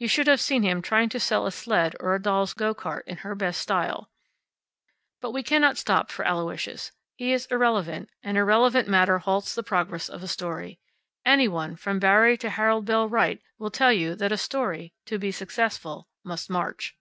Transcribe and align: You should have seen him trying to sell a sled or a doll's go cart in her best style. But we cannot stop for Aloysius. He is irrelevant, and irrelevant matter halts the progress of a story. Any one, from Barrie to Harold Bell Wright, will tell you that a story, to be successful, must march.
You 0.00 0.08
should 0.08 0.26
have 0.26 0.40
seen 0.40 0.64
him 0.64 0.82
trying 0.82 1.10
to 1.10 1.20
sell 1.20 1.46
a 1.46 1.52
sled 1.52 1.94
or 2.00 2.12
a 2.12 2.20
doll's 2.20 2.54
go 2.54 2.74
cart 2.74 3.06
in 3.06 3.18
her 3.18 3.36
best 3.36 3.60
style. 3.60 4.10
But 5.20 5.30
we 5.30 5.44
cannot 5.44 5.78
stop 5.78 6.10
for 6.10 6.24
Aloysius. 6.26 6.90
He 7.16 7.32
is 7.32 7.46
irrelevant, 7.52 8.10
and 8.20 8.36
irrelevant 8.36 8.88
matter 8.88 9.18
halts 9.20 9.54
the 9.54 9.62
progress 9.62 10.08
of 10.08 10.24
a 10.24 10.26
story. 10.26 10.80
Any 11.24 11.46
one, 11.46 11.76
from 11.76 12.00
Barrie 12.00 12.36
to 12.38 12.50
Harold 12.50 12.84
Bell 12.84 13.08
Wright, 13.08 13.40
will 13.58 13.70
tell 13.70 13.92
you 13.92 14.16
that 14.16 14.32
a 14.32 14.36
story, 14.36 14.92
to 15.06 15.20
be 15.20 15.30
successful, 15.30 16.08
must 16.24 16.50
march. 16.50 16.96